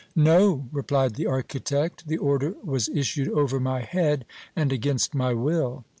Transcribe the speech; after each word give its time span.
"No," 0.15 0.67
replied 0.71 1.13
the 1.13 1.27
architect. 1.27 2.07
"The 2.07 2.17
order 2.17 2.55
was 2.63 2.89
issued 2.89 3.27
over 3.29 3.59
my 3.59 3.81
head 3.81 4.25
and 4.55 4.73
against 4.73 5.13
my 5.13 5.35
will." 5.35 5.85